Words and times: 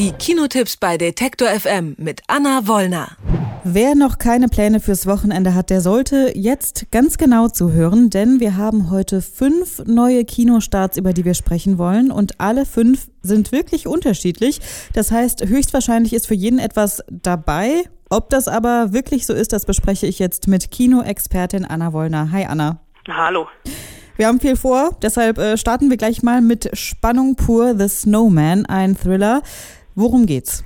Die 0.00 0.12
Kinotipps 0.12 0.78
bei 0.78 0.96
Detektor 0.96 1.48
FM 1.48 1.94
mit 1.98 2.22
Anna 2.26 2.66
Wollner. 2.66 3.18
Wer 3.64 3.94
noch 3.94 4.16
keine 4.16 4.48
Pläne 4.48 4.80
fürs 4.80 5.06
Wochenende 5.06 5.54
hat, 5.54 5.68
der 5.68 5.82
sollte 5.82 6.32
jetzt 6.34 6.90
ganz 6.90 7.18
genau 7.18 7.48
zuhören, 7.48 8.08
denn 8.08 8.40
wir 8.40 8.56
haben 8.56 8.90
heute 8.90 9.20
fünf 9.20 9.82
neue 9.84 10.24
Kinostarts, 10.24 10.96
über 10.96 11.12
die 11.12 11.26
wir 11.26 11.34
sprechen 11.34 11.76
wollen 11.76 12.10
und 12.10 12.40
alle 12.40 12.64
fünf 12.64 13.08
sind 13.20 13.52
wirklich 13.52 13.86
unterschiedlich. 13.86 14.62
Das 14.94 15.12
heißt, 15.12 15.46
höchstwahrscheinlich 15.46 16.14
ist 16.14 16.26
für 16.26 16.34
jeden 16.34 16.60
etwas 16.60 17.04
dabei. 17.10 17.84
Ob 18.08 18.30
das 18.30 18.48
aber 18.48 18.94
wirklich 18.94 19.26
so 19.26 19.34
ist, 19.34 19.52
das 19.52 19.66
bespreche 19.66 20.06
ich 20.06 20.18
jetzt 20.18 20.48
mit 20.48 20.70
Kinoexpertin 20.70 21.66
Anna 21.66 21.92
Wollner. 21.92 22.32
Hi 22.32 22.46
Anna. 22.46 22.80
Hallo. 23.06 23.48
Wir 24.16 24.26
haben 24.26 24.40
viel 24.40 24.56
vor, 24.56 24.96
deshalb 25.02 25.38
äh, 25.38 25.56
starten 25.56 25.88
wir 25.88 25.96
gleich 25.96 26.22
mal 26.22 26.42
mit 26.42 26.70
Spannung 26.76 27.36
pur 27.36 27.74
The 27.78 27.88
Snowman, 27.88 28.66
ein 28.66 28.94
Thriller. 28.94 29.42
Worum 30.00 30.24
geht's? 30.24 30.64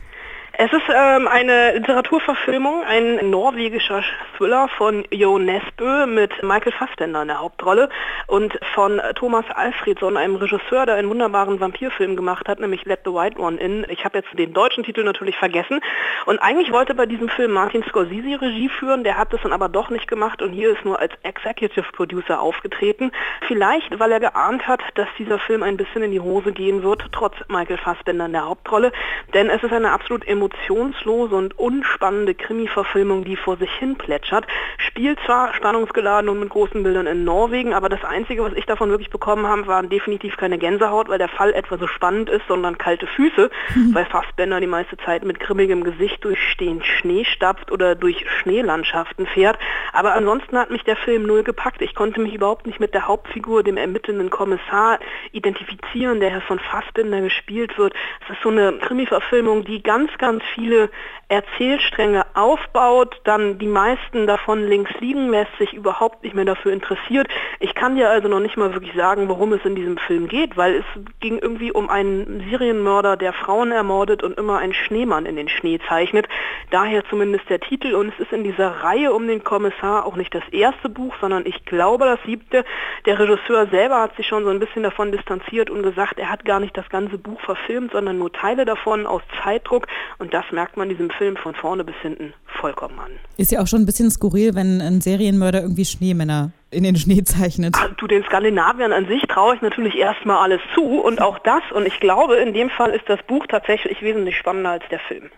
Es 0.57 0.73
ist 0.73 0.89
ähm, 0.89 1.27
eine 1.27 1.73
Literaturverfilmung, 1.73 2.85
ein 2.85 3.29
norwegischer 3.29 4.05
Thriller 4.37 4.69
von 4.69 5.05
Jo 5.11 5.37
Nesbø 5.37 6.07
mit 6.07 6.45
Michael 6.45 6.71
Fassbender 6.71 7.23
in 7.23 7.29
der 7.29 7.41
Hauptrolle 7.41 7.89
und 8.29 8.57
von 8.73 9.01
Thomas 9.17 9.45
Alfredson, 9.53 10.17
einem 10.17 10.37
Regisseur, 10.37 10.87
der 10.87 10.95
einen 10.95 11.09
wunderbaren 11.11 11.59
Vampirfilm 11.59 12.15
gemacht 12.15 12.47
hat, 12.47 12.61
nämlich 12.61 12.85
Let 12.85 13.01
the 13.05 13.11
White 13.11 13.37
One 13.41 13.59
In. 13.59 13.85
Ich 13.89 14.05
habe 14.05 14.19
jetzt 14.19 14.29
den 14.39 14.53
deutschen 14.53 14.85
Titel 14.85 15.03
natürlich 15.03 15.37
vergessen 15.37 15.81
und 16.27 16.39
eigentlich 16.39 16.71
wollte 16.71 16.95
bei 16.95 17.07
diesem 17.07 17.29
Film 17.31 17.51
Martin 17.51 17.83
Scorsese 17.89 18.41
Regie 18.41 18.69
führen, 18.69 19.03
der 19.03 19.19
hat 19.19 19.33
das 19.33 19.43
dann 19.43 19.53
aber 19.53 19.69
doch 19.69 19.91
nicht 19.91 20.07
gemacht 20.07 20.41
und 20.41 20.53
hier 20.53 20.71
ist 20.71 20.85
nur 20.85 21.01
als 21.01 21.13
Executive 21.25 21.91
Producer 21.93 22.41
aufgetreten. 22.41 23.11
Vielleicht, 23.49 23.99
weil 23.99 24.13
er 24.13 24.21
geahnt 24.21 24.69
hat, 24.69 24.83
dass 24.95 25.09
dieser 25.19 25.41
Film 25.41 25.65
ein 25.65 25.77
bisschen 25.77 26.05
in 26.05 26.13
die 26.13 26.21
Hose 26.21 26.53
gehen 26.53 26.85
wird, 26.85 27.07
trotz 27.11 27.35
Michael 27.49 27.79
Fassbender 27.79 28.27
in 28.27 28.33
der 28.33 28.47
Hauptrolle, 28.49 28.93
denn 29.33 29.51
es 29.51 29.61
ist 29.61 29.73
eine 29.73 29.91
absolut 29.91 30.25
emotionale 30.25 30.44
emotionslose 30.45 31.35
und 31.35 31.59
unspannende 31.59 32.35
Krimi-Verfilmung, 32.35 33.25
die 33.25 33.37
vor 33.37 33.57
sich 33.57 33.71
hin 33.73 33.97
plätschert. 33.97 34.47
Spielt 34.79 35.19
zwar 35.25 35.55
spannungsgeladen 35.55 36.29
und 36.29 36.41
mit 36.41 36.51
großen 36.51 36.83
Bildern 36.83 37.07
in 37.07 37.25
Norwegen, 37.25 37.73
aber 37.73 37.89
das 37.89 38.05
Einzige, 38.05 38.43
was 38.43 38.53
ich 38.55 38.67
davon 38.67 38.91
wirklich 38.91 39.11
bekommen 39.11 39.47
habe, 39.47 39.67
waren 39.67 39.89
definitiv 39.89 40.37
keine 40.37 40.59
Gänsehaut, 40.59 41.09
weil 41.09 41.19
der 41.19 41.29
Fall 41.29 41.53
etwa 41.53 41.79
so 41.79 41.87
spannend 41.87 42.29
ist, 42.29 42.47
sondern 42.49 42.79
kalte 42.79 43.07
Füße, 43.07 43.51
mhm. 43.75 43.95
weil 43.95 44.05
Fassbender 44.05 44.61
die 44.61 44.67
meiste 44.67 44.97
Zeit 44.99 45.25
mit 45.25 45.41
grimmigem 45.41 45.85
Gesicht 45.85 46.25
durch 46.25 46.39
stehend 46.51 46.85
Schnee 46.85 47.25
stapft 47.25 47.73
oder 47.73 47.95
durch 47.95 48.25
Schneelandschaften 48.41 49.27
fährt. 49.27 49.59
Aber 49.93 50.15
ansonsten 50.15 50.59
hat 50.59 50.71
mich 50.71 50.85
der 50.85 50.97
Film 50.97 51.25
null 51.25 51.43
gepackt. 51.43 51.81
Ich 51.81 51.95
konnte 51.95 52.21
mich 52.21 52.35
überhaupt 52.35 52.67
nicht 52.67 52.81
mit 52.81 52.95
der 52.95 53.07
Hauptfigur, 53.07 53.63
dem 53.63 53.77
ermittelnden 53.77 54.31
Kommissar, 54.31 54.99
identifizieren, 55.33 56.21
der 56.21 56.41
von 56.43 56.59
Fassbinder 56.59 57.21
gespielt 57.21 57.79
wird. 57.79 57.95
Es 58.25 58.35
ist 58.35 58.43
so 58.43 58.51
eine 58.51 58.73
Krimi-Verfilmung, 58.79 59.65
die 59.65 59.83
ganz, 59.83 60.11
ganz 60.19 60.34
ganz 60.35 60.45
viele 60.55 60.91
Erzählstränge 61.29 62.27
aufbaut, 62.35 63.21
dann 63.25 63.59
die 63.59 63.67
meisten 63.67 64.27
davon 64.27 64.67
links 64.67 64.93
liegen 65.01 65.31
lässt, 65.31 65.57
sich 65.59 65.73
überhaupt 65.73 66.23
nicht 66.23 66.35
mehr 66.35 66.45
dafür 66.45 66.73
interessiert. 66.73 67.29
Ich 67.61 67.75
kann 67.75 67.97
dir 67.97 68.11
also 68.11 68.29
noch 68.29 68.41
nicht 68.41 68.57
mal 68.57 68.75
wirklich 68.75 68.95
sagen, 68.95 69.29
worum 69.29 69.53
es 69.53 69.65
in 69.65 69.75
diesem 69.75 69.97
Film 69.97 70.29
geht, 70.29 70.57
weil 70.57 70.75
es 70.77 70.85
ging 71.21 71.39
irgendwie 71.39 71.73
um 71.73 71.89
einen 71.89 72.45
Serienmörder, 72.51 73.17
der 73.17 73.33
Frauen 73.33 73.73
ermordet 73.73 74.23
und 74.23 74.37
immer 74.39 74.59
einen 74.59 74.75
Schneemann 74.75 75.25
in 75.25 75.37
den 75.37 75.49
Schnee 75.49 75.79
zeichnet. 75.89 76.29
Daher 76.71 77.05
zumindest 77.09 77.49
der 77.49 77.61
Titel 77.61 77.95
und 77.95 78.13
es 78.13 78.21
ist 78.21 78.33
in 78.33 78.45
dieser 78.45 78.83
Reihe 78.83 79.13
um 79.13 79.27
den 79.27 79.43
Kommissar 79.43 80.05
auch 80.05 80.17
nicht 80.17 80.35
das 80.35 80.45
erste 80.51 80.89
Buch, 80.89 81.15
sondern 81.21 81.47
ich 81.47 81.65
glaube 81.65 82.05
das 82.05 82.19
siebte. 82.27 82.65
Der 83.07 83.19
Regisseur 83.19 83.67
selber 83.69 84.03
hat 84.03 84.15
sich 84.17 84.27
schon 84.27 84.45
so 84.45 84.51
ein 84.51 84.61
bisschen 84.61 84.83
davon 84.83 85.11
distanziert 85.11 85.71
und 85.71 85.83
gesagt, 85.83 86.19
er 86.19 86.31
hat 86.31 86.45
gar 86.45 86.61
nicht 86.61 86.77
das 86.77 86.89
ganze 86.91 87.19
Buch 87.19 87.41
verfilmt, 87.41 87.93
sondern 87.93 88.19
nur 88.19 88.33
Teile 88.33 88.65
davon 88.65 89.07
aus 89.07 89.23
Zeitdruck 89.43 89.87
und 90.25 90.33
das 90.33 90.45
merkt 90.53 90.79
man 90.79 90.89
diesem 90.89 91.11
Film 91.11 91.37
von 91.37 91.55
vorne 91.55 91.85
bis 91.85 91.97
hinten 92.01 92.33
vollkommen 92.47 92.99
an. 92.99 93.11
Ist 93.37 93.53
ja 93.53 93.61
auch 93.61 93.67
schon 93.67 93.83
ein 93.83 93.87
bisschen 93.87 94.11
skurril, 94.11 94.55
wenn 94.55 94.81
ein 94.81 95.03
Serienmörder 95.03 95.61
irgendwie 95.61 95.85
Schneemänner 95.85 96.51
in 96.71 96.83
den 96.83 96.97
Schnee 96.97 97.23
zeichnet. 97.25 97.77
Ah, 97.77 97.91
du, 97.95 98.07
den 98.07 98.25
Skandinaviern 98.25 98.95
an 98.95 99.07
sich 99.07 99.21
traue 99.29 99.55
ich 99.55 99.61
natürlich 99.61 99.97
erstmal 99.97 100.39
alles 100.39 100.63
zu 100.75 100.83
und 100.83 101.21
auch 101.21 101.39
das. 101.41 101.61
Und 101.75 101.87
ich 101.87 102.01
glaube, 102.01 102.37
in 102.37 102.55
dem 102.55 102.71
Fall 102.71 102.93
ist 102.93 103.05
das 103.07 103.21
Buch 103.27 103.47
tatsächlich 103.47 104.01
wesentlich 104.01 104.39
spannender 104.39 104.71
als 104.71 104.85
der 104.91 104.99
Film. 105.01 105.29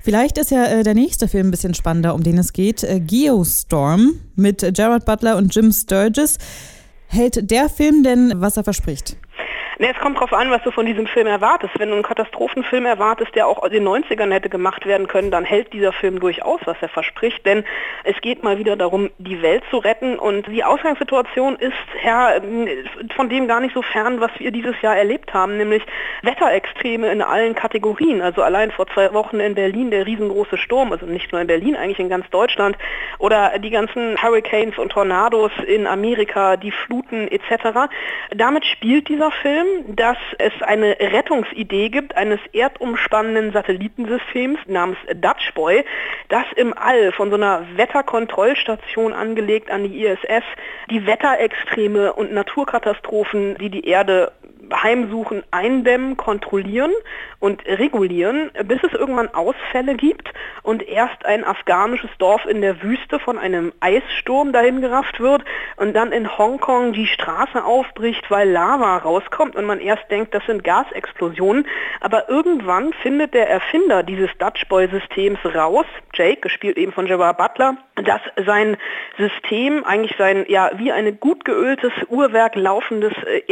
Vielleicht 0.00 0.38
ist 0.38 0.50
ja 0.50 0.64
äh, 0.64 0.82
der 0.82 0.94
nächste 0.94 1.28
Film 1.28 1.48
ein 1.48 1.50
bisschen 1.50 1.74
spannender, 1.74 2.14
um 2.14 2.22
den 2.22 2.38
es 2.38 2.54
geht. 2.54 2.82
Äh, 2.84 3.00
Geostorm 3.00 4.14
mit 4.34 4.60
Gerard 4.74 5.04
Butler 5.04 5.36
und 5.36 5.54
Jim 5.54 5.72
Sturgis. 5.72 6.38
Hält 7.06 7.50
der 7.50 7.68
Film 7.68 8.02
denn, 8.02 8.32
was 8.36 8.56
er 8.56 8.64
verspricht? 8.64 9.18
Ne, 9.82 9.90
es 9.90 9.98
kommt 9.98 10.14
darauf 10.14 10.32
an, 10.32 10.48
was 10.48 10.62
du 10.62 10.70
von 10.70 10.86
diesem 10.86 11.08
Film 11.08 11.26
erwartest. 11.26 11.76
Wenn 11.76 11.88
du 11.88 11.96
einen 11.96 12.04
Katastrophenfilm 12.04 12.86
erwartest, 12.86 13.34
der 13.34 13.48
auch 13.48 13.64
in 13.64 13.72
den 13.72 13.82
90ern 13.84 14.30
hätte 14.30 14.48
gemacht 14.48 14.86
werden 14.86 15.08
können, 15.08 15.32
dann 15.32 15.44
hält 15.44 15.72
dieser 15.72 15.92
Film 15.92 16.20
durchaus, 16.20 16.60
was 16.66 16.76
er 16.80 16.88
verspricht. 16.88 17.44
Denn 17.44 17.64
es 18.04 18.14
geht 18.20 18.44
mal 18.44 18.58
wieder 18.58 18.76
darum, 18.76 19.10
die 19.18 19.42
Welt 19.42 19.64
zu 19.70 19.78
retten. 19.78 20.20
Und 20.20 20.46
die 20.46 20.62
Ausgangssituation 20.62 21.56
ist 21.56 21.72
ja 22.04 22.34
von 23.16 23.28
dem 23.28 23.48
gar 23.48 23.58
nicht 23.58 23.74
so 23.74 23.82
fern, 23.82 24.20
was 24.20 24.30
wir 24.38 24.52
dieses 24.52 24.80
Jahr 24.82 24.96
erlebt 24.96 25.34
haben, 25.34 25.56
nämlich 25.56 25.82
Wetterextreme 26.22 27.10
in 27.10 27.20
allen 27.20 27.56
Kategorien. 27.56 28.22
Also 28.22 28.42
allein 28.42 28.70
vor 28.70 28.86
zwei 28.86 29.12
Wochen 29.12 29.40
in 29.40 29.56
Berlin 29.56 29.90
der 29.90 30.06
riesengroße 30.06 30.58
Sturm, 30.58 30.92
also 30.92 31.06
nicht 31.06 31.32
nur 31.32 31.40
in 31.40 31.48
Berlin, 31.48 31.74
eigentlich 31.74 31.98
in 31.98 32.08
ganz 32.08 32.30
Deutschland. 32.30 32.78
Oder 33.18 33.58
die 33.58 33.70
ganzen 33.70 34.22
Hurricanes 34.22 34.78
und 34.78 34.92
Tornados 34.92 35.50
in 35.66 35.88
Amerika, 35.88 36.56
die 36.56 36.70
Fluten 36.70 37.26
etc. 37.26 37.90
Damit 38.30 38.64
spielt 38.64 39.08
dieser 39.08 39.32
Film, 39.32 39.71
dass 39.88 40.16
es 40.38 40.52
eine 40.62 40.96
Rettungsidee 40.98 41.88
gibt 41.88 42.16
eines 42.16 42.40
erdumspannenden 42.52 43.52
Satellitensystems 43.52 44.58
namens 44.66 44.98
Dutch 45.14 45.52
Boy, 45.54 45.84
das 46.28 46.44
im 46.56 46.76
All 46.76 47.12
von 47.12 47.30
so 47.30 47.36
einer 47.36 47.66
Wetterkontrollstation 47.76 49.12
angelegt 49.12 49.70
an 49.70 49.84
die 49.84 50.04
ISS 50.04 50.44
die 50.90 51.06
Wetterextreme 51.06 52.12
und 52.12 52.32
Naturkatastrophen, 52.32 53.56
die 53.58 53.70
die 53.70 53.86
Erde 53.86 54.32
heimsuchen, 54.72 55.42
eindämmen, 55.50 56.16
kontrollieren 56.16 56.92
und 57.40 57.64
regulieren, 57.66 58.50
bis 58.64 58.82
es 58.82 58.92
irgendwann 58.92 59.34
Ausfälle 59.34 59.96
gibt 59.96 60.32
und 60.62 60.86
erst 60.86 61.24
ein 61.26 61.44
afghanisches 61.44 62.10
Dorf 62.18 62.46
in 62.46 62.60
der 62.60 62.82
Wüste 62.82 63.18
von 63.18 63.38
einem 63.38 63.72
Eissturm 63.80 64.52
dahin 64.52 64.80
gerafft 64.80 65.20
wird 65.20 65.42
und 65.76 65.94
dann 65.94 66.12
in 66.12 66.38
Hongkong 66.38 66.92
die 66.92 67.06
Straße 67.06 67.64
aufbricht, 67.64 68.30
weil 68.30 68.48
Lava 68.48 68.98
rauskommt 68.98 69.56
und 69.56 69.64
man 69.64 69.80
erst 69.80 70.10
denkt, 70.10 70.34
das 70.34 70.44
sind 70.46 70.62
Gasexplosionen. 70.64 71.66
Aber 72.00 72.28
irgendwann 72.28 72.92
findet 73.02 73.34
der 73.34 73.50
Erfinder 73.50 74.02
dieses 74.02 74.30
Dutch 74.38 74.66
Boy 74.68 74.88
Systems 74.88 75.38
raus, 75.44 75.86
Jake, 76.14 76.40
gespielt 76.40 76.76
eben 76.76 76.92
von 76.92 77.06
Gerard 77.06 77.38
Butler, 77.38 77.76
dass 77.96 78.20
sein 78.46 78.76
System 79.18 79.84
eigentlich 79.84 80.16
sein, 80.18 80.44
ja, 80.48 80.70
wie 80.76 80.92
ein 80.92 81.18
gut 81.20 81.44
geöltes 81.44 81.92
Uhrwerk 82.08 82.54
laufendes 82.54 83.12
äh, 83.24 83.42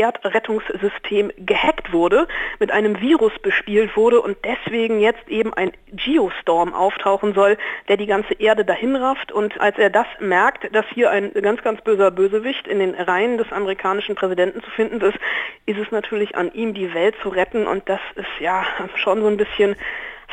Erdrettungssystem 1.10 1.32
gehackt 1.38 1.92
wurde, 1.92 2.26
mit 2.58 2.70
einem 2.70 3.00
Virus 3.00 3.32
bespielt 3.42 3.96
wurde 3.96 4.20
und 4.20 4.36
deswegen 4.44 5.00
jetzt 5.00 5.28
eben 5.28 5.52
ein 5.54 5.72
Geostorm 5.92 6.72
auftauchen 6.72 7.34
soll, 7.34 7.56
der 7.88 7.96
die 7.96 8.06
ganze 8.06 8.34
Erde 8.34 8.64
dahin 8.64 8.96
rafft. 8.96 9.32
Und 9.32 9.60
als 9.60 9.78
er 9.78 9.90
das 9.90 10.06
merkt, 10.20 10.74
dass 10.74 10.86
hier 10.94 11.10
ein 11.10 11.32
ganz, 11.32 11.62
ganz 11.62 11.80
böser 11.82 12.10
Bösewicht 12.10 12.66
in 12.66 12.78
den 12.78 12.94
Reihen 12.94 13.38
des 13.38 13.52
amerikanischen 13.52 14.14
Präsidenten 14.14 14.62
zu 14.62 14.70
finden 14.70 15.00
ist, 15.00 15.18
ist 15.66 15.78
es 15.78 15.90
natürlich 15.90 16.36
an 16.36 16.52
ihm, 16.52 16.74
die 16.74 16.94
Welt 16.94 17.14
zu 17.22 17.28
retten. 17.28 17.66
Und 17.66 17.88
das 17.88 18.00
ist 18.14 18.40
ja 18.40 18.64
schon 18.94 19.20
so 19.20 19.28
ein 19.28 19.36
bisschen 19.36 19.76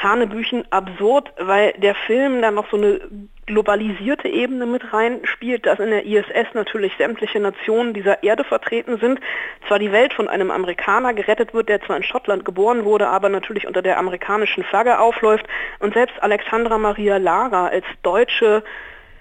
Hanebüchen 0.02 0.66
absurd, 0.72 1.34
weil 1.40 1.74
der 1.74 1.96
Film 1.96 2.42
dann 2.42 2.56
noch 2.56 2.70
so 2.70 2.78
eine 2.78 3.02
globalisierte 3.48 4.28
Ebene 4.28 4.66
mit 4.66 4.94
reinspielt, 4.94 5.66
dass 5.66 5.80
in 5.80 5.90
der 5.90 6.06
ISS 6.06 6.54
natürlich 6.54 6.94
sämtliche 6.98 7.40
Nationen 7.40 7.94
dieser 7.94 8.22
Erde 8.22 8.44
vertreten 8.44 8.98
sind. 9.00 9.20
Zwar 9.68 9.80
die 9.80 9.92
Welt 9.92 10.14
von 10.14 10.28
einem 10.28 10.52
Amerikaner 10.52 11.14
gerettet 11.14 11.54
wird, 11.54 11.70
der 11.70 11.82
zwar 11.82 11.98
in 11.98 12.04
Schottland 12.04 12.46
geboren 12.46 12.84
wurde, 12.84 13.08
aber 13.08 13.30
natürlich 13.30 13.66
unter 13.66 13.82
der 13.82 13.98
amerikanischen 13.98 14.64
Flagge 14.64 15.00
aufläuft 15.00 15.48
und 15.80 15.94
selbst 15.94 16.22
Alexandra 16.22 16.78
Maria 16.78 17.18
Lara 17.18 17.68
als 17.68 17.86
deutsche 18.04 18.64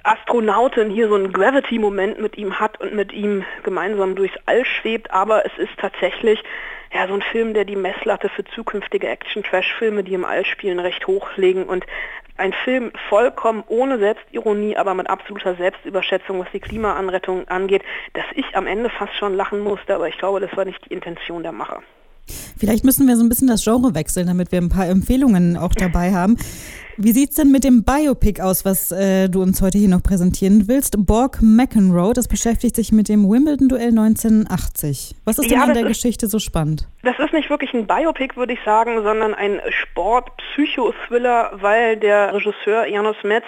Astronautin 0.06 0.90
hier 0.90 1.08
so 1.08 1.16
einen 1.16 1.32
Gravity-Moment 1.32 2.20
mit 2.20 2.38
ihm 2.38 2.60
hat 2.60 2.80
und 2.80 2.94
mit 2.94 3.12
ihm 3.12 3.44
gemeinsam 3.64 4.14
durchs 4.14 4.36
All 4.46 4.64
schwebt, 4.64 5.10
aber 5.10 5.44
es 5.44 5.52
ist 5.58 5.76
tatsächlich 5.78 6.42
ja, 6.94 7.08
so 7.08 7.14
ein 7.14 7.22
Film, 7.22 7.54
der 7.54 7.64
die 7.64 7.74
Messlatte 7.74 8.28
für 8.28 8.44
zukünftige 8.44 9.08
Action-Trash-Filme, 9.08 10.04
die 10.04 10.14
im 10.14 10.24
All 10.24 10.44
spielen, 10.44 10.78
recht 10.78 11.06
hochlegen 11.08 11.64
und 11.64 11.84
ein 12.36 12.52
Film 12.64 12.92
vollkommen 13.08 13.64
ohne 13.66 13.98
Selbstironie, 13.98 14.76
aber 14.76 14.94
mit 14.94 15.10
absoluter 15.10 15.56
Selbstüberschätzung, 15.56 16.38
was 16.38 16.48
die 16.52 16.60
Klimaanrettung 16.60 17.48
angeht, 17.48 17.82
dass 18.12 18.26
ich 18.34 18.44
am 18.54 18.66
Ende 18.66 18.90
fast 18.90 19.14
schon 19.16 19.34
lachen 19.34 19.60
musste, 19.60 19.94
aber 19.94 20.08
ich 20.08 20.18
glaube, 20.18 20.38
das 20.38 20.56
war 20.56 20.64
nicht 20.64 20.84
die 20.88 20.94
Intention 20.94 21.42
der 21.42 21.52
Macher. 21.52 21.82
Vielleicht 22.58 22.84
müssen 22.84 23.08
wir 23.08 23.16
so 23.16 23.24
ein 23.24 23.28
bisschen 23.28 23.48
das 23.48 23.64
Genre 23.64 23.94
wechseln, 23.94 24.26
damit 24.26 24.52
wir 24.52 24.60
ein 24.60 24.68
paar 24.68 24.86
Empfehlungen 24.86 25.56
auch 25.56 25.74
dabei 25.74 26.12
haben. 26.12 26.36
Wie 26.98 27.12
sieht 27.12 27.30
es 27.30 27.36
denn 27.36 27.50
mit 27.52 27.62
dem 27.62 27.84
Biopic 27.84 28.40
aus, 28.40 28.64
was 28.64 28.90
äh, 28.90 29.28
du 29.28 29.42
uns 29.42 29.60
heute 29.60 29.76
hier 29.76 29.88
noch 29.88 30.02
präsentieren 30.02 30.66
willst? 30.66 30.94
Borg 30.98 31.42
McEnroe, 31.42 32.14
das 32.14 32.26
beschäftigt 32.26 32.74
sich 32.74 32.90
mit 32.90 33.10
dem 33.10 33.28
Wimbledon-Duell 33.28 33.90
1980. 33.90 35.14
Was 35.26 35.38
ist 35.38 35.50
denn 35.50 35.58
ja, 35.58 35.64
an 35.64 35.74
der 35.74 35.82
Geschichte 35.82 36.26
so 36.26 36.38
spannend? 36.38 36.88
Das 37.02 37.18
ist 37.18 37.34
nicht 37.34 37.50
wirklich 37.50 37.74
ein 37.74 37.86
Biopic, 37.86 38.36
würde 38.36 38.54
ich 38.54 38.60
sagen, 38.64 39.02
sondern 39.02 39.34
ein 39.34 39.60
Sport-Psycho-Thriller, 39.68 41.58
weil 41.60 41.98
der 41.98 42.32
Regisseur 42.32 42.86
Janos 42.86 43.16
Metz 43.24 43.44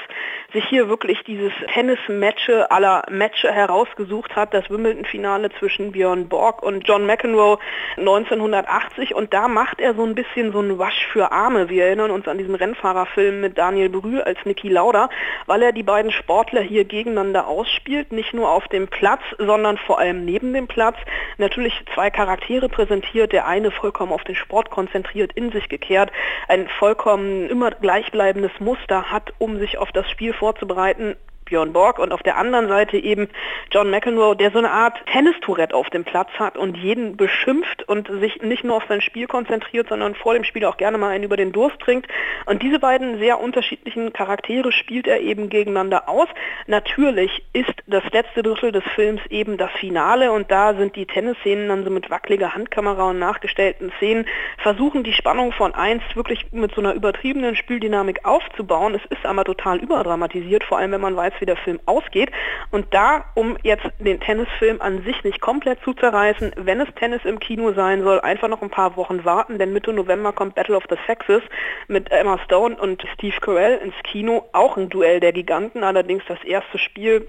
sich 0.53 0.65
hier 0.67 0.89
wirklich 0.89 1.23
dieses 1.27 1.53
Tennis-Matche 1.73 2.71
aller 2.71 3.05
Matche 3.11 3.51
herausgesucht 3.51 4.37
hat, 4.37 4.53
das 4.53 4.69
Wimbledon-Finale 4.71 5.51
zwischen 5.59 5.93
Björn 5.93 6.29
Borg 6.29 6.63
und 6.63 6.87
John 6.87 7.07
McEnroe 7.07 7.59
1980 7.97 9.15
und 9.15 9.33
da 9.35 9.49
macht 9.49 9.81
er 9.81 9.95
so 9.95 10.05
ein 10.05 10.15
bisschen 10.15 10.53
so 10.53 10.61
ein 10.61 10.79
Wasch 10.79 11.07
für 11.13 11.33
Arme. 11.33 11.69
Wir 11.69 11.87
erinnern 11.87 12.11
uns 12.11 12.29
an 12.29 12.39
diesen 12.39 12.55
Rennfahrerfilm 12.55 13.38
mit 13.41 13.59
Daniel 13.59 13.89
Brühl 13.89 14.23
als 14.23 14.39
Niki 14.45 14.69
Lauda, 14.69 15.09
weil 15.47 15.63
er 15.63 15.73
die 15.73 15.83
beiden 15.83 16.11
Sportler 16.11 16.61
hier 16.61 16.85
gegeneinander 16.85 17.47
ausspielt, 17.47 18.13
nicht 18.13 18.35
nur 18.35 18.51
auf 18.51 18.69
dem 18.69 18.89
Platz, 18.89 19.23
sondern 19.39 19.79
vor 19.79 19.99
allem 19.99 20.25
neben 20.25 20.53
dem 20.53 20.67
Platz. 20.67 20.97
Natürlich 21.39 21.75
zwei 21.95 22.11
Charaktere 22.11 22.69
präsentiert, 22.69 23.33
der 23.33 23.47
eine 23.47 23.71
vollkommen 23.71 24.13
auf 24.13 24.25
den 24.25 24.35
Sport 24.35 24.71
konzentriert, 24.71 25.33
in 25.35 25.53
sich 25.53 25.69
gekehrt, 25.69 26.11
ein 26.49 26.69
vollkommen 26.79 27.49
immer 27.49 27.71
gleichbleibendes 27.71 28.53
Muster 28.61 29.11
hat, 29.11 29.33
um 29.39 29.59
sich 29.59 29.79
auf 29.79 29.93
das 29.93 30.09
Spiel 30.11 30.33
vorzubereiten, 30.33 31.17
Björn 31.49 31.73
Borg 31.73 31.99
und 31.99 32.13
auf 32.13 32.23
der 32.23 32.37
anderen 32.37 32.69
Seite 32.69 32.97
eben 32.97 33.29
John 33.71 33.91
McEnroe, 33.91 34.37
der 34.37 34.51
so 34.51 34.59
eine 34.59 34.71
Art 34.71 34.99
Tennistourette 35.13 35.75
auf 35.75 35.91
dem 35.91 36.05
Platz 36.05 36.31
hat 36.39 36.57
und 36.57 36.77
jeden 36.77 37.17
beschimpft 37.17 37.89
und 37.89 38.09
sich 38.21 38.43
nicht 38.43 38.65
nur 38.65 38.77
auf 38.77 38.85
sein 38.89 39.01
Spiel 39.01 39.27
konzentriert, 39.27 39.89
sondern 39.89 40.15
vor 40.15 40.35
dem 40.35 40.45
Spiel 40.45 40.65
auch 40.65 40.77
gerne 40.77 40.99
mal 40.99 41.11
einen 41.11 41.25
über 41.25 41.37
den 41.37 41.53
Durst 41.53 41.79
trinkt. 41.81 42.09
Und 42.47 42.63
diese 42.63 42.79
beiden 42.79 43.19
sehr 43.19 43.41
unterschiedlichen 43.41 44.13
Charaktere 44.13 44.73
spielt 44.73 45.07
er 45.07 45.21
eben 45.21 45.49
gegeneinander 45.49 46.09
aus. 46.09 46.29
Natürlich 46.67 47.43
ist 47.53 47.73
das 47.87 48.05
letzte 48.13 48.43
Drittel 48.43 48.73
des 48.73 48.85
Films 48.95 49.21
eben 49.31 49.57
das 49.57 49.71
Finale 49.73 50.33
und 50.33 50.51
da 50.51 50.75
sind 50.75 50.97
die 50.97 51.07
Tennisszenen 51.07 51.69
dann 51.69 51.85
so 51.85 51.91
mit 51.91 52.11
wackeliger 52.11 52.55
Handkamera 52.55 53.11
und 53.11 53.19
nachgestellten 53.19 53.93
Szenen, 53.97 54.27
versuchen 54.59 55.05
die 55.05 55.13
Spannung 55.13 55.53
von 55.53 55.75
einst 55.75 56.17
wirklich 56.17 56.53
mit 56.53 56.75
so 56.75 56.81
einer 56.81 56.95
übertriebenen 56.95 57.57
Spieldynamik 57.57 58.25
aufzubauen. 58.25 58.95
Es 58.95 59.05
ist 59.17 59.25
aber 59.25 59.45
total 59.45 59.79
überdramatisiert, 59.79 60.65
vor 60.65 60.79
allem 60.79 60.93
wenn 60.93 61.01
man 61.01 61.17
weiß, 61.17 61.33
wie 61.41 61.47
der 61.47 61.57
Film 61.57 61.81
ausgeht. 61.87 62.31
Und 62.71 62.93
da, 62.95 63.25
um 63.35 63.57
jetzt 63.63 63.87
den 63.99 64.21
Tennisfilm 64.21 64.81
an 64.81 65.03
sich 65.05 65.25
nicht 65.25 65.41
komplett 65.41 65.81
zu 65.83 65.93
zerreißen, 65.93 66.53
wenn 66.57 66.81
es 66.81 66.89
Tennis 66.95 67.25
im 67.25 67.39
Kino 67.39 67.73
sein 67.73 68.03
soll, 68.03 68.21
einfach 68.21 68.49
noch 68.49 68.63
ein 68.63 68.71
paar 68.71 68.97
Wochen 68.97 69.25
warten, 69.25 69.59
denn 69.59 69.73
Mitte 69.73 69.93
November 69.93 70.33
kommt 70.33 70.55
Battle 70.55 70.77
of 70.77 70.85
the 70.91 70.97
Sexes 71.07 71.43
mit 71.87 72.11
Emma 72.11 72.39
Stone 72.45 72.77
und 72.77 73.05
Steve 73.15 73.37
Carell 73.41 73.79
ins 73.79 73.95
Kino, 74.05 74.49
auch 74.53 74.77
ein 74.77 74.89
Duell 74.89 75.21
der 75.21 75.33
Giganten, 75.33 75.85
allerdings 75.85 76.25
das 76.27 76.43
erste 76.45 76.79
Spiel 76.79 77.29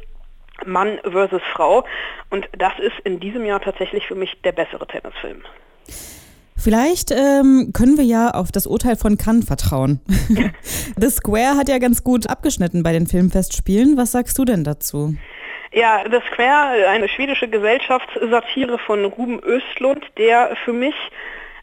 Mann 0.65 0.99
versus 1.03 1.41
Frau. 1.53 1.85
Und 2.29 2.49
das 2.57 2.73
ist 2.79 2.99
in 3.03 3.19
diesem 3.19 3.45
Jahr 3.45 3.61
tatsächlich 3.61 4.07
für 4.07 4.15
mich 4.15 4.41
der 4.41 4.51
bessere 4.51 4.87
Tennisfilm. 4.87 5.43
Vielleicht 6.61 7.11
ähm, 7.11 7.71
können 7.73 7.97
wir 7.97 8.03
ja 8.03 8.31
auf 8.31 8.51
das 8.51 8.67
Urteil 8.67 8.95
von 8.95 9.17
Cannes 9.17 9.45
vertrauen. 9.45 10.01
The 10.97 11.09
Square 11.09 11.57
hat 11.57 11.69
ja 11.69 11.77
ganz 11.77 12.03
gut 12.03 12.29
abgeschnitten 12.29 12.83
bei 12.83 12.91
den 12.91 13.07
Filmfestspielen. 13.07 13.95
Was 13.95 14.11
sagst 14.11 14.37
du 14.37 14.45
denn 14.45 14.63
dazu? 14.63 15.15
Ja, 15.71 16.03
The 16.09 16.19
Square, 16.33 16.89
eine 16.89 17.07
schwedische 17.07 17.47
Gesellschaftssatire 17.47 18.77
von 18.79 19.05
Ruben 19.05 19.39
Östlund, 19.43 20.03
der 20.17 20.55
für 20.65 20.73
mich 20.73 20.95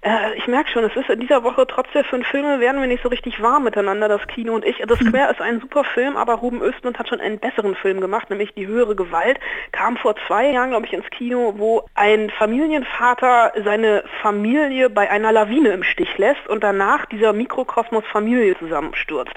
äh, 0.02 0.34
ich 0.36 0.46
merke 0.46 0.70
schon, 0.70 0.84
es 0.84 0.96
ist 0.96 1.08
in 1.08 1.20
dieser 1.20 1.44
Woche 1.44 1.66
trotz 1.66 1.90
der 1.92 2.04
fünf 2.04 2.26
Filme 2.26 2.60
werden 2.60 2.80
wir 2.80 2.88
nicht 2.88 3.02
so 3.02 3.08
richtig 3.08 3.40
warm 3.40 3.64
miteinander, 3.64 4.08
das 4.08 4.26
Kino 4.26 4.54
und 4.54 4.64
ich. 4.64 4.76
The 4.78 4.94
Square 5.04 5.30
ist 5.30 5.40
ein 5.40 5.60
super 5.60 5.84
Film, 5.84 6.16
aber 6.16 6.34
Ruben 6.34 6.62
Östlund 6.62 6.98
hat 6.98 7.08
schon 7.08 7.20
einen 7.20 7.38
besseren 7.38 7.74
Film 7.74 8.00
gemacht, 8.00 8.30
nämlich 8.30 8.54
Die 8.54 8.66
höhere 8.66 8.94
Gewalt. 8.94 9.38
Kam 9.72 9.96
vor 9.96 10.14
zwei 10.26 10.50
Jahren, 10.50 10.70
glaube 10.70 10.86
ich, 10.86 10.92
ins 10.92 11.08
Kino, 11.10 11.54
wo 11.56 11.84
ein 11.94 12.30
Familienvater 12.30 13.52
seine 13.64 14.04
Familie 14.22 14.90
bei 14.90 15.10
einer 15.10 15.32
Lawine 15.32 15.70
im 15.70 15.82
Stich 15.82 16.18
lässt 16.18 16.46
und 16.48 16.62
danach 16.62 17.06
dieser 17.06 17.32
Mikrokosmos 17.32 18.04
Familie 18.10 18.56
zusammenstürzt. 18.58 19.34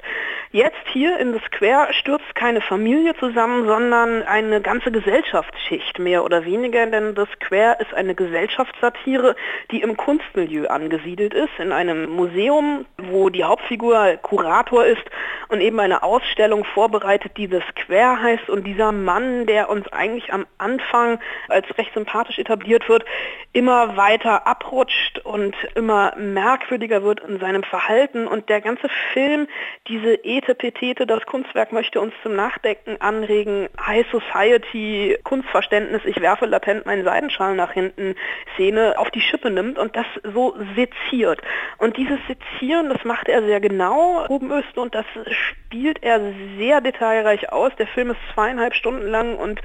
Jetzt 0.51 0.77
hier 0.91 1.19
in 1.19 1.31
The 1.31 1.39
Square 1.45 1.93
stürzt 1.93 2.33
keine 2.33 2.59
Familie 2.61 3.15
zusammen, 3.17 3.67
sondern 3.67 4.23
eine 4.23 4.61
ganze 4.61 4.91
Gesellschaftsschicht 4.91 5.99
mehr 5.99 6.23
oder 6.23 6.43
weniger, 6.43 6.87
denn 6.87 7.15
The 7.15 7.25
Square 7.35 7.77
ist 7.79 7.93
eine 7.93 8.15
Gesellschaftssatire, 8.15 9.35
die 9.69 9.81
im 9.81 9.95
Kunstmilieu 9.95 10.58
Milieu 10.59 10.67
angesiedelt 10.67 11.33
ist, 11.33 11.49
in 11.57 11.71
einem 11.71 12.09
Museum, 12.09 12.85
wo 12.97 13.29
die 13.29 13.43
Hauptfigur 13.43 14.17
Kurator 14.21 14.85
ist 14.85 15.03
und 15.49 15.61
eben 15.61 15.79
eine 15.79 16.03
Ausstellung 16.03 16.63
vorbereitet, 16.63 17.37
die 17.37 17.47
The 17.47 17.61
Square 17.71 18.21
heißt. 18.21 18.49
Und 18.49 18.65
dieser 18.65 18.91
Mann, 18.91 19.45
der 19.45 19.69
uns 19.69 19.87
eigentlich 19.91 20.31
am 20.33 20.45
Anfang 20.57 21.19
als 21.47 21.65
recht 21.77 21.93
sympathisch 21.93 22.39
etabliert 22.39 22.87
wird, 22.89 23.05
immer 23.53 23.97
weiter 23.97 24.45
abrutscht 24.47 25.19
und 25.19 25.55
immer 25.75 26.13
merkwürdiger 26.17 27.03
wird 27.03 27.21
in 27.21 27.39
seinem 27.39 27.63
Verhalten. 27.63 28.27
Und 28.27 28.49
der 28.49 28.61
ganze 28.61 28.89
Film, 29.13 29.47
diese 29.87 30.23
Etepetete, 30.23 31.07
das 31.07 31.25
Kunstwerk 31.25 31.71
möchte 31.71 31.99
uns 31.99 32.13
zum 32.23 32.35
Nachdenken 32.35 32.97
anregen, 32.99 33.69
High 33.85 34.05
Society, 34.11 35.17
Kunstverständnis, 35.23 36.01
ich 36.05 36.21
werfe 36.21 36.45
latent 36.45 36.85
meinen 36.85 37.03
Seidenschal 37.03 37.55
nach 37.55 37.71
hinten, 37.71 38.15
Szene 38.53 38.95
auf 38.97 39.09
die 39.11 39.21
Schippe 39.21 39.49
nimmt 39.49 39.79
und 39.79 39.95
das 39.95 40.05
so 40.33 40.38
seziert. 40.75 41.41
Und 41.77 41.97
dieses 41.97 42.19
Sezieren, 42.27 42.89
das 42.89 43.03
macht 43.03 43.27
er 43.27 43.43
sehr 43.43 43.59
genau, 43.59 44.25
Ruben 44.25 44.51
Östen, 44.51 44.79
und 44.79 44.95
das 44.95 45.05
spielt 45.29 46.01
er 46.03 46.19
sehr 46.57 46.81
detailreich 46.81 47.51
aus. 47.51 47.71
Der 47.77 47.87
Film 47.87 48.11
ist 48.11 48.19
zweieinhalb 48.33 48.73
Stunden 48.73 49.07
lang 49.07 49.35
und 49.35 49.61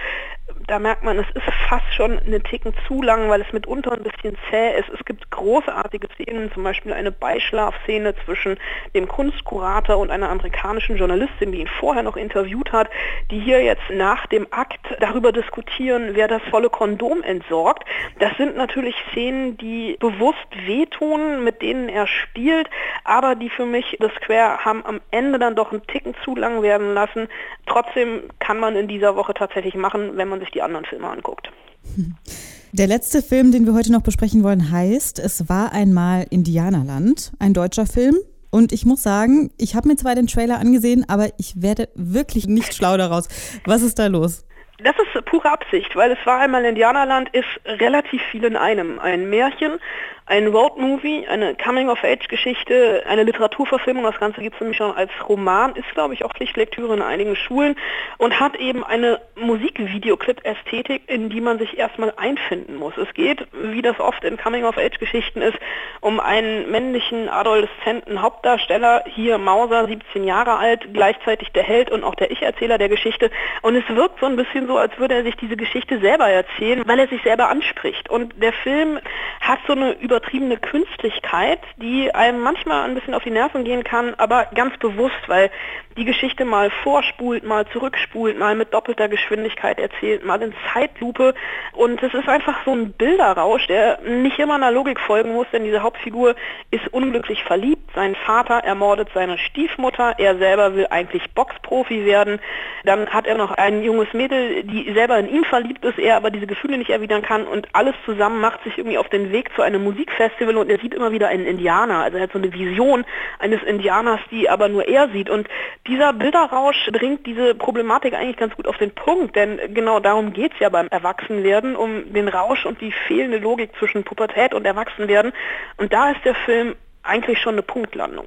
da 0.67 0.79
merkt 0.79 1.03
man, 1.03 1.19
es 1.19 1.27
ist 1.35 1.45
fast 1.69 1.93
schon 1.95 2.19
eine 2.19 2.41
Ticken 2.41 2.73
zu 2.87 3.03
lang, 3.03 3.29
weil 3.29 3.41
es 3.41 3.53
mitunter 3.53 3.93
ein 3.93 4.03
bisschen 4.03 4.37
zäh 4.51 4.79
ist. 4.79 4.89
Es 4.89 5.05
gibt 5.05 5.31
großartige 5.31 6.09
Szenen, 6.15 6.53
zum 6.53 6.63
Beispiel 6.63 6.93
eine 6.93 7.13
Beischlafszene 7.13 8.15
zwischen 8.25 8.57
dem 8.95 9.09
Kunstkurator 9.09 9.99
und 9.99 10.11
einer 10.11 10.31
amerikanischen 10.31 10.97
Journalistin, 10.97 11.53
die 11.53 11.61
ihn 11.61 11.69
vorher 11.69 12.03
noch 12.03 12.17
interviewt 12.17 12.73
hat, 12.73 12.89
die 13.31 13.41
hier 13.41 13.63
jetzt 13.63 13.83
nach 13.91 14.27
dem 14.27 14.47
Akt 14.51 14.81
darüber 15.01 15.33
diskutieren, 15.33 16.11
wer 16.13 16.29
das 16.29 16.43
volle 16.51 16.71
Kondom 16.71 17.23
entsorgt. 17.23 17.85
Das 18.19 18.37
sind 18.37 18.57
natürlich 18.57 18.95
Szenen, 19.11 19.57
die 19.59 19.97
bewusst 20.01 20.39
wehtun, 20.67 21.45
mit 21.45 21.63
denen 21.63 21.89
er 21.89 22.07
spielt, 22.07 22.69
aber 23.05 23.35
die 23.35 23.51
für 23.51 23.67
mich 23.67 23.97
The 24.01 24.09
Square 24.17 24.65
haben 24.65 24.85
am 24.87 25.01
Ende 25.11 25.39
dann 25.39 25.57
doch 25.57 25.73
einen 25.73 25.87
Ticken 25.87 26.15
zu 26.25 26.37
lang 26.37 26.63
werden 26.63 26.95
lassen. 26.95 27.29
Trotzdem 27.67 28.23
kann 28.39 28.59
man 28.59 28.77
in 28.77 28.89
dieser 28.89 29.17
Woche 29.17 29.35
tatsächlich 29.35 29.75
machen, 29.75 30.17
wenn 30.17 30.29
man 30.29 30.41
sich 30.45 30.53
die 30.53 30.63
anderen 30.63 30.85
Filme 30.85 31.09
anguckt. 31.09 31.51
Der 32.73 32.89
letzte 32.89 33.23
Film, 33.23 33.53
den 33.53 33.67
wir 33.67 33.75
heute 33.75 33.93
noch 33.93 34.03
besprechen 34.03 34.43
wollen, 34.43 34.73
heißt 34.73 35.21
Es 35.21 35.49
war 35.49 35.73
einmal 35.73 36.27
Indianerland, 36.31 37.33
ein 37.39 37.55
deutscher 37.55 37.87
Film. 37.87 38.17
Und 38.51 38.73
ich 38.73 38.85
muss 38.85 39.03
sagen, 39.03 39.53
ich 39.59 39.77
habe 39.77 39.89
mir 39.89 39.97
zwar 39.97 40.17
den 40.17 40.27
Trailer 40.27 40.59
angesehen, 40.59 41.05
aber 41.09 41.29
ich 41.39 41.63
werde 41.63 41.89
wirklich 41.95 42.49
nicht 42.49 42.75
schlau 42.77 42.97
daraus. 42.97 43.29
Was 43.65 43.83
ist 43.83 43.99
da 43.99 44.09
los? 44.09 44.45
Das 44.83 44.95
ist 44.97 45.25
pure 45.27 45.51
Absicht, 45.51 45.95
weil 45.95 46.11
es 46.11 46.19
war 46.27 46.41
einmal 46.41 46.65
Indianerland, 46.65 47.29
ist 47.33 47.47
relativ 47.65 48.21
viel 48.33 48.43
in 48.43 48.57
einem. 48.57 48.99
Ein 48.99 49.31
Märchen, 49.31 49.79
ein 50.27 50.47
Roadmovie, 50.47 51.27
eine 51.29 51.55
Coming-of-Age-Geschichte, 51.55 53.03
eine 53.07 53.25
Literaturverfilmung, 53.25 54.05
das 54.05 54.19
Ganze 54.19 54.41
gibt 54.41 54.55
es 54.55 54.61
nämlich 54.61 54.79
schon 54.79 54.97
als 54.97 55.11
Roman, 55.29 55.77
ist 55.77 55.93
glaube 55.93 56.15
ich 56.15 56.25
auch 56.25 56.33
Pflichtlektüre 56.33 56.95
in 56.95 57.03
einigen 57.03 57.37
Schulen 57.37 57.77
und 58.17 58.41
hat 58.41 58.57
eben 58.57 58.83
eine 58.85 59.21
Musikvideoclip-Ästhetik, 59.37 61.03
in 61.09 61.29
die 61.29 61.43
man 61.43 61.59
sich 61.59 61.77
erstmal 61.77 62.15
einfinden 62.17 62.77
muss. 62.77 62.97
Es 62.97 63.13
geht, 63.13 63.47
wie 63.53 63.83
das 63.83 64.01
oft 64.01 64.25
in 64.25 64.39
Coming-of-Age-Geschichten 64.39 65.43
ist, 65.43 65.59
um 66.01 66.21
einen 66.21 66.71
männlichen 66.71 67.29
adoleszenten 67.29 68.23
Hauptdarsteller, 68.23 69.05
hier 69.07 69.37
Mauser, 69.37 69.87
17 69.87 70.25
Jahre 70.25 70.57
alt, 70.57 70.95
gleichzeitig 70.95 71.53
der 71.53 71.65
Held 71.65 71.91
und 71.91 72.03
auch 72.03 72.15
der 72.15 72.31
Ich-Erzähler 72.31 72.79
der 72.79 72.89
Geschichte 72.89 73.31
und 73.61 73.77
es 73.77 73.87
wirkt 73.95 74.21
so 74.21 74.27
ein 74.27 74.37
bisschen 74.37 74.69
so, 74.69 74.79
als 74.79 74.99
würde 74.99 75.17
er 75.17 75.23
sich 75.23 75.37
diese 75.37 75.59
Geschichte 75.59 76.01
selber 76.01 76.29
erzählen, 76.29 76.83
weil 76.87 76.99
er 76.99 77.09
sich 77.09 77.23
selber 77.23 77.51
anspricht 77.51 78.09
und 78.09 78.43
der 78.43 78.55
Film 78.55 78.99
hat 79.43 79.59
so 79.67 79.75
eine 79.75 79.93
über 80.01 80.14
übertriebene 80.15 80.59
Künstlichkeit, 80.59 81.59
die 81.77 82.15
einem 82.15 82.41
manchmal 82.41 82.89
ein 82.89 82.95
bisschen 82.95 83.15
auf 83.15 83.25
die 83.25 83.31
Nerven 83.31 83.65
gehen 83.65 83.83
kann, 83.83 84.15
aber 84.15 84.47
ganz 84.55 84.77
bewusst, 84.79 85.17
weil 85.27 85.51
die 85.97 86.05
Geschichte 86.05 86.45
mal 86.45 86.71
vorspult, 86.71 87.45
mal 87.45 87.67
zurückspult, 87.67 88.39
mal 88.39 88.55
mit 88.55 88.75
doppelter 88.75 89.09
Geschwindigkeit 89.09 89.79
erzählt, 89.79 90.25
mal 90.25 90.43
in 90.43 90.53
Zeitlupe. 90.73 91.35
Und 91.73 92.03
es 92.03 92.13
ist 92.13 92.29
einfach 92.29 92.65
so 92.65 92.73
ein 92.73 92.93
Bilderrausch, 92.93 93.67
der 93.69 94.01
nicht 94.01 94.39
immer 94.39 94.55
einer 94.55 94.73
Logik 94.73 94.99
folgen 94.99 95.33
muss, 95.33 95.47
denn 95.53 95.65
diese 95.65 95.83
Hauptfigur 95.83 96.35
ist 96.71 96.89
unglücklich 96.93 97.45
verliebt. 97.45 97.91
Sein 97.95 98.17
Vater 98.17 98.55
ermordet 98.55 99.09
seine 99.15 99.39
Stiefmutter. 99.39 100.15
Er 100.19 100.37
selber 100.39 100.75
will 100.75 100.89
eigentlich 100.91 101.33
Boxprofi 101.35 102.05
werden. 102.05 102.41
Dann 102.85 103.09
hat 103.11 103.27
er 103.27 103.37
noch 103.37 103.53
ein 103.53 103.83
junges 103.83 104.13
Mädel, 104.13 104.65
die 104.65 104.93
selber 104.93 105.19
in 105.19 105.29
ihn 105.29 105.45
verliebt 105.45 105.85
ist, 105.85 105.99
er 105.99 106.17
aber 106.17 106.31
diese 106.31 106.47
Gefühle 106.47 106.79
nicht 106.79 106.91
erwidern 106.91 107.23
kann. 107.23 107.47
Und 107.47 107.69
alles 107.73 107.95
zusammen 108.05 108.41
macht 108.41 108.65
sich 108.65 108.77
irgendwie 108.79 108.99
auf 108.99 109.09
den 109.09 109.31
Weg 109.31 109.55
zu 109.55 109.63
einem 109.63 109.85
Musik 109.85 110.04
Musikfestival 110.05 110.57
und 110.57 110.71
er 110.71 110.79
sieht 110.79 110.95
immer 110.95 111.13
wieder 111.13 111.29
einen 111.29 111.47
Indianer. 111.47 111.99
Also 111.99 112.19
er 112.19 112.25
hat 112.25 112.33
so 112.33 112.39
eine 112.39 112.53
Vision 112.53 113.05
eines 113.39 113.63
Indianers, 113.63 114.21
die 114.31 114.49
aber 114.49 114.69
nur 114.69 114.87
er 114.87 115.09
sieht. 115.11 115.31
Und 115.31 115.49
dieser 115.87 116.13
Bilderrausch 116.13 116.91
bringt 116.93 117.27
diese 117.27 117.55
Problematik 117.55 118.15
eigentlich 118.15 118.37
ganz 118.37 118.55
gut 118.55 118.67
auf 118.67 118.79
den 118.79 118.91
Punkt, 118.91 119.37
denn 119.37 119.59
genau 119.73 120.01
darum 120.01 120.33
geht 120.33 120.53
es 120.55 120.61
ja 120.61 120.69
beim 120.69 120.89
Erwachsenwerden, 120.89 121.77
um 121.77 122.13
den 122.13 122.29
Rausch 122.29 122.67
und 122.67 122.81
die 122.81 122.93
fehlende 123.07 123.39
Logik 123.39 123.71
zwischen 123.79 124.05
Pubertät 124.05 124.55
und 124.55 124.65
Erwachsenwerden. 124.65 125.33
Und 125.77 125.93
da 125.93 126.11
ist 126.11 126.25
der 126.25 126.35
Film 126.35 126.75
eigentlich 127.03 127.39
schon 127.39 127.55
eine 127.55 127.63
Punktlandung. 127.63 128.27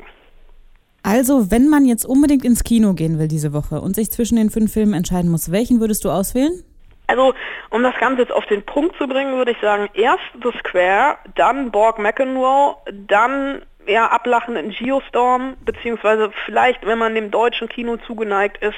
Also, 1.04 1.52
wenn 1.52 1.70
man 1.70 1.86
jetzt 1.86 2.06
unbedingt 2.06 2.44
ins 2.44 2.64
Kino 2.64 2.94
gehen 2.94 3.18
will 3.18 3.30
diese 3.30 3.54
Woche 3.54 3.80
und 3.80 3.96
sich 3.96 4.12
zwischen 4.12 4.36
den 4.36 4.50
fünf 4.50 4.74
Filmen 4.74 4.94
entscheiden 4.94 5.32
muss, 5.32 5.52
welchen 5.52 5.80
würdest 5.80 6.04
du 6.04 6.10
auswählen? 6.10 6.64
Also, 7.08 7.34
um 7.70 7.84
das 7.84 7.96
Ganze 8.00 8.24
jetzt 8.24 8.34
auf 8.34 8.46
den 8.46 8.64
Punkt 8.64 8.98
zu 8.98 9.08
bringen, 9.08 9.38
würde 9.38 9.52
ich 9.52 9.62
sagen, 9.62 9.90
erst 9.94 10.24
The 10.44 10.52
Square, 10.60 11.18
dann 11.36 11.72
Borg 11.72 12.00
McEnroe, 12.00 12.76
dann 13.08 13.62
eher 13.86 14.12
ablachenden 14.12 14.72
Geostorm, 14.72 15.56
beziehungsweise 15.64 16.30
vielleicht, 16.46 16.86
wenn 16.86 16.98
man 16.98 17.16
dem 17.16 17.32
deutschen 17.32 17.70
Kino 17.70 17.98
zugeneigt 18.06 18.62
ist, 18.62 18.76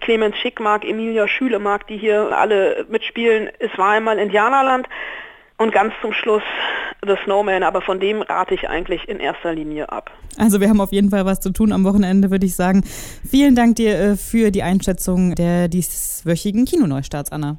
Clemens 0.00 0.36
Schick 0.36 0.60
mag, 0.60 0.84
Emilia 0.84 1.26
Schüle 1.28 1.58
mag, 1.58 1.86
die 1.88 1.98
hier 1.98 2.30
alle 2.36 2.86
mitspielen. 2.88 3.50
Es 3.58 3.76
war 3.76 3.90
einmal 3.90 4.18
Indianerland. 4.18 4.88
Und 5.58 5.72
ganz 5.72 5.92
zum 6.00 6.12
Schluss 6.12 6.42
The 7.06 7.14
Snowman, 7.24 7.62
aber 7.62 7.82
von 7.82 8.00
dem 8.00 8.22
rate 8.22 8.54
ich 8.54 8.68
eigentlich 8.68 9.08
in 9.08 9.20
erster 9.20 9.52
Linie 9.52 9.90
ab. 9.90 10.10
Also 10.36 10.60
wir 10.60 10.68
haben 10.68 10.80
auf 10.80 10.92
jeden 10.92 11.10
Fall 11.10 11.24
was 11.24 11.40
zu 11.40 11.52
tun 11.52 11.72
am 11.72 11.84
Wochenende, 11.84 12.30
würde 12.30 12.46
ich 12.46 12.56
sagen. 12.56 12.82
Vielen 13.28 13.54
Dank 13.54 13.76
dir 13.76 13.98
äh, 13.98 14.16
für 14.16 14.50
die 14.50 14.62
Einschätzung 14.62 15.34
der 15.34 15.68
dieswöchigen 15.68 16.64
Kinoneustarts, 16.64 17.30
Anna. 17.30 17.58